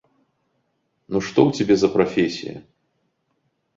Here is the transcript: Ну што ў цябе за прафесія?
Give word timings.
Ну 1.15 1.21
што 1.27 1.39
ў 1.49 1.59
цябе 1.59 1.75
за 1.81 1.89
прафесія? 1.99 2.57